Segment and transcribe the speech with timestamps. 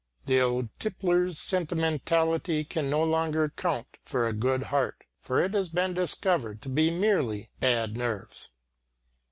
[0.25, 5.69] The old tippler's sentimentality can no longer count for "a good heart," for it has
[5.69, 8.49] been discovered to be merely bad nerves.